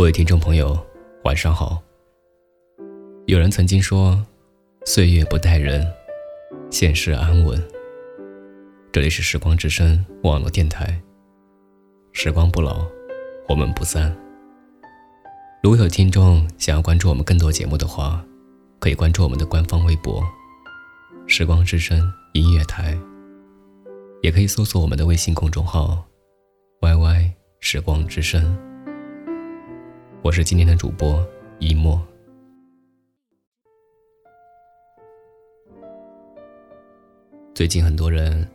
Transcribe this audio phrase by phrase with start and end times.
[0.00, 0.74] 各位听众朋友，
[1.24, 1.78] 晚上好。
[3.26, 4.18] 有人曾经说
[4.86, 5.86] ：“岁月不待人，
[6.70, 7.62] 现世安稳。”
[8.90, 10.98] 这里是时光之声网络电台。
[12.12, 12.82] 时光不老，
[13.46, 14.10] 我们不散。
[15.62, 18.24] 如果有听众想要关注我们更多节目的话，
[18.78, 20.24] 可以关注我们的官方微博
[21.28, 22.98] “时光之声音乐台”，
[24.24, 26.02] 也可以搜索我们的微信公众号
[26.80, 28.56] “YY 时光之声”。
[30.22, 31.26] 我是今天的主播
[31.60, 31.98] 一墨。
[37.54, 38.46] 最近很多人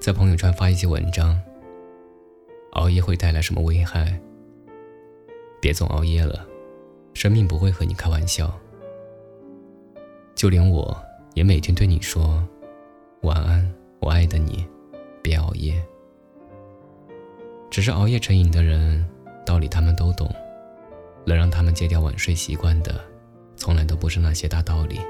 [0.00, 1.38] 在朋友圈发一些文章，
[2.72, 4.18] 熬夜会带来什么危害？
[5.60, 6.46] 别总熬夜了，
[7.12, 8.50] 生命不会和你开玩笑。
[10.34, 10.96] 就连我
[11.34, 12.42] 也每天对你说
[13.20, 14.66] 晚安，我爱的你，
[15.22, 15.74] 别熬夜。
[17.68, 19.06] 只是熬夜成瘾的人，
[19.44, 20.34] 道理他们都懂。
[21.24, 23.00] 能让他们戒掉晚睡习惯的，
[23.56, 25.00] 从来都不是那些大道理。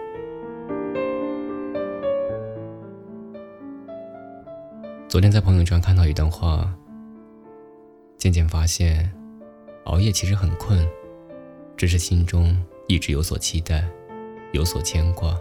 [5.09, 6.73] 昨天在朋友圈看到一段话，
[8.17, 9.11] 渐渐发现，
[9.85, 10.87] 熬夜其实很困，
[11.77, 13.85] 只是心中一直有所期待，
[14.53, 15.37] 有所牵挂。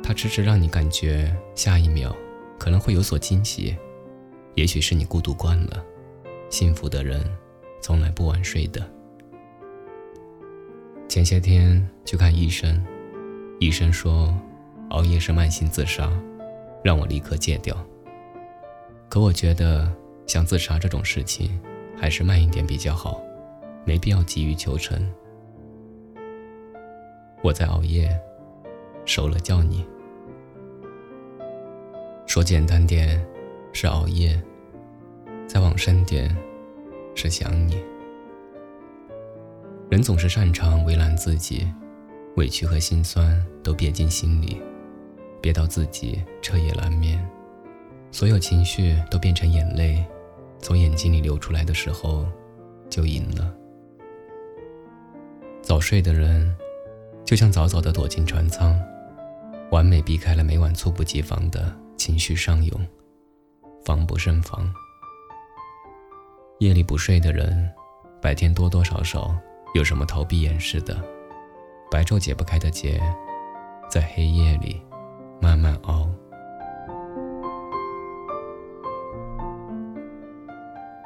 [0.00, 2.14] 它迟迟让你感觉下一秒
[2.56, 3.76] 可能会有所惊喜。
[4.54, 5.84] 也许是你孤独惯了，
[6.48, 7.24] 幸福的人
[7.80, 8.97] 从来不晚睡的。
[11.08, 12.84] 前些天去看医生，
[13.58, 14.36] 医生说
[14.90, 16.12] 熬夜是慢性自杀，
[16.84, 17.74] 让我立刻戒掉。
[19.08, 19.90] 可我觉得
[20.26, 21.58] 想自杀这种事情，
[21.96, 23.18] 还是慢一点比较好，
[23.86, 25.10] 没必要急于求成。
[27.42, 28.14] 我在熬夜，
[29.06, 29.86] 熟了叫你。
[32.26, 33.18] 说简单点，
[33.72, 34.38] 是熬夜；
[35.46, 36.36] 再往深点，
[37.14, 37.82] 是想你。
[39.90, 41.66] 人总是擅长为难自己，
[42.36, 44.60] 委屈和心酸都憋进心里，
[45.40, 47.18] 憋到自己彻夜难眠，
[48.12, 50.04] 所有情绪都变成眼泪，
[50.58, 52.26] 从眼睛里流出来的时候，
[52.90, 53.50] 就赢了。
[55.62, 56.54] 早睡的人，
[57.24, 58.78] 就像早早的躲进船舱，
[59.70, 62.86] 完美避开了每晚猝不及防的情绪上涌，
[63.86, 64.70] 防不胜防。
[66.58, 67.70] 夜里不睡的人，
[68.20, 69.34] 白天多多少少。
[69.74, 70.96] 有什么逃避掩饰的，
[71.90, 73.00] 白昼解不开的结，
[73.88, 74.80] 在黑夜里
[75.40, 76.08] 慢慢熬。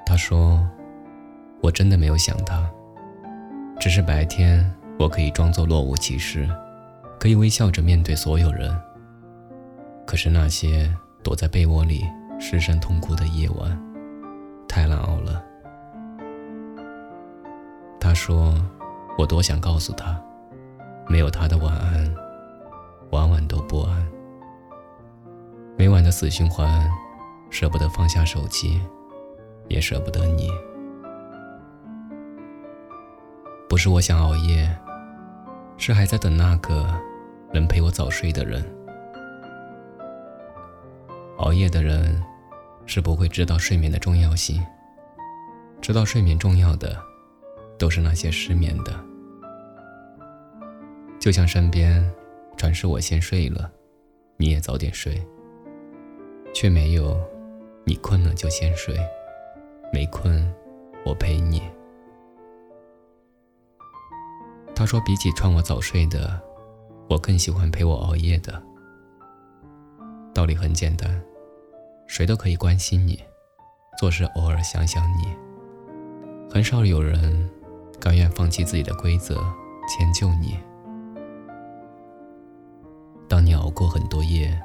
[0.07, 0.65] 他说
[1.61, 2.71] ：“我真的没有想他，
[3.81, 6.49] 只是白天我可以装作若无其事，
[7.19, 8.75] 可以微笑着面对所有人。
[10.07, 10.91] 可是那些
[11.23, 12.05] 躲在被窝里
[12.39, 13.79] 失声痛哭的夜晚，
[14.69, 15.45] 太难熬了。”
[18.03, 18.53] 他说
[19.17, 20.21] ：“我多想告诉他，
[21.07, 22.13] 没有他的晚安，
[23.11, 24.05] 晚晚都不安。
[25.79, 26.91] 每晚的死循环，
[27.49, 28.83] 舍不得放下手机，
[29.69, 30.51] 也舍不得你。
[33.69, 34.69] 不是我想熬夜，
[35.77, 36.85] 是还在等那个
[37.53, 38.69] 能陪我早睡的人。
[41.37, 42.21] 熬夜的人，
[42.85, 44.61] 是不会知道睡眠的重要性，
[45.81, 47.01] 知道睡眠重要的。”
[47.83, 48.95] 都是那些失眠的，
[51.19, 52.09] 就像身边
[52.57, 53.69] 传是我先睡了，
[54.37, 55.21] 你也早点睡，
[56.55, 57.21] 却没有
[57.85, 58.97] 你困了就先睡，
[59.93, 60.49] 没困
[61.05, 61.61] 我陪你。
[64.77, 66.41] 他说比起劝我早睡的，
[67.09, 68.63] 我更喜欢陪我熬夜的。
[70.33, 71.21] 道理很简单，
[72.07, 73.21] 谁都可以关心你，
[73.99, 75.27] 做事偶尔想想你，
[76.49, 77.51] 很少有人。
[78.03, 79.37] 甘愿放弃自己的规则，
[79.87, 80.59] 迁就你。
[83.29, 84.61] 当你熬过很多夜，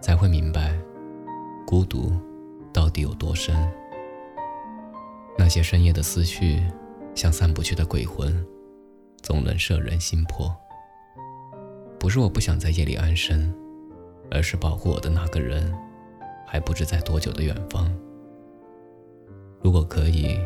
[0.00, 0.74] 才会明白，
[1.66, 2.10] 孤独
[2.72, 3.54] 到底有多深。
[5.36, 6.66] 那些深夜的思绪，
[7.14, 8.42] 像散不去的鬼魂，
[9.20, 10.50] 总能摄人心魄。
[12.00, 13.54] 不是我不想在夜里安身，
[14.30, 15.70] 而是保护我的那个人，
[16.46, 17.94] 还不知在多久的远方。
[19.60, 20.38] 如果可以。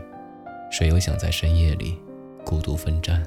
[0.71, 1.99] 谁又想在深夜里
[2.45, 3.21] 孤独奋战？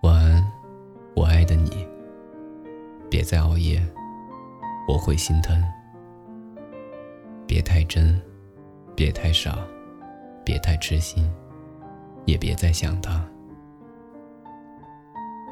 [0.00, 0.42] 晚安，
[1.14, 1.86] 我爱的你。
[3.10, 3.80] 别再熬夜，
[4.88, 5.62] 我会心疼。
[7.46, 8.20] 别太真，
[8.96, 9.58] 别太傻，
[10.42, 11.30] 别太痴心，
[12.24, 13.24] 也别再想他。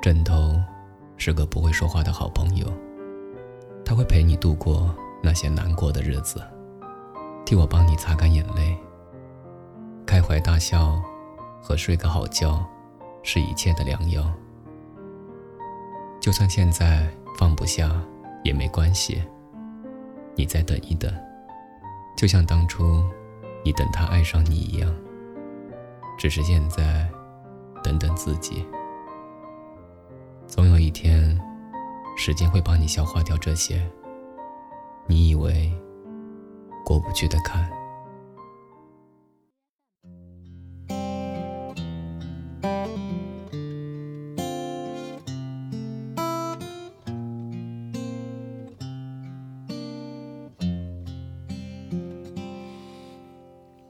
[0.05, 0.61] 枕头
[1.17, 2.71] 是个不会说话的好朋友，
[3.87, 6.43] 他会陪你度过那些难过的日子，
[7.47, 8.77] 替我帮你擦干眼泪。
[10.05, 11.01] 开怀大笑
[11.63, 12.63] 和睡个好觉，
[13.23, 14.31] 是一切的良药。
[16.21, 17.09] 就算现在
[17.39, 17.91] 放不下
[18.43, 19.23] 也没关系，
[20.35, 21.11] 你再等一等，
[22.15, 23.03] 就像当初
[23.65, 24.95] 你等他爱上你一样。
[26.19, 27.09] 只是现在，
[27.83, 28.67] 等等自己。
[30.47, 31.37] 总有一天，
[32.17, 33.83] 时间会帮你消化掉这些
[35.07, 35.73] 你以为
[36.85, 37.69] 过不去的坎。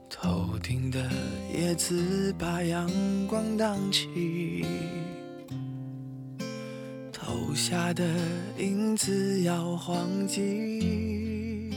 [0.09, 0.99] 头顶的
[1.53, 2.89] 叶子把阳
[3.27, 4.65] 光荡起。
[7.55, 8.03] 下的
[8.57, 11.71] 影子摇晃起，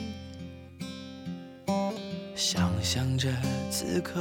[2.34, 3.32] 想象着
[3.70, 4.20] 此刻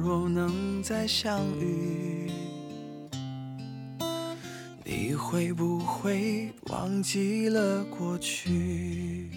[0.00, 2.28] 若能再相遇，
[4.84, 9.30] 你会不会忘记了过去？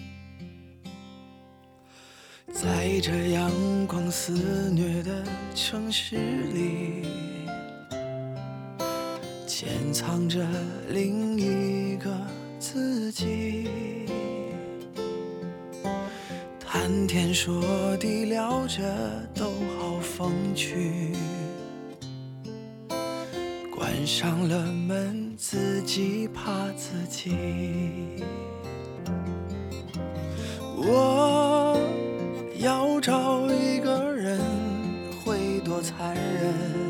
[2.52, 3.50] 在这阳
[3.86, 5.24] 光肆虐的
[5.54, 6.16] 城市
[6.52, 7.19] 里。
[9.60, 10.40] 潜藏着
[10.88, 12.10] 另一个
[12.58, 13.68] 自己，
[16.58, 18.82] 谈天说地聊着
[19.34, 21.12] 都好风趣，
[23.70, 27.36] 关上了门自己怕自己。
[30.74, 31.78] 我
[32.58, 34.40] 要找一个人，
[35.22, 36.89] 会多残忍？